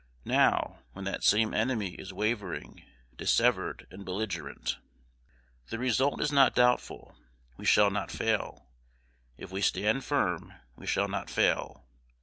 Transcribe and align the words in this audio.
now, 0.25 0.79
when 0.93 1.05
that 1.05 1.23
same 1.23 1.53
enemy 1.53 1.91
is 1.93 2.11
wavering, 2.11 2.81
dissevered, 3.15 3.85
and 3.91 4.03
belligerent? 4.03 4.79
The 5.67 5.77
result 5.77 6.19
is 6.19 6.31
not 6.31 6.55
doubtful. 6.55 7.15
We 7.55 7.65
shall 7.65 7.91
not 7.91 8.09
fail, 8.09 8.65
if 9.37 9.51
we 9.51 9.61
stand 9.61 10.03
firm, 10.03 10.53
we 10.75 10.87
shall 10.87 11.07
not 11.07 11.29
fail. 11.29 11.85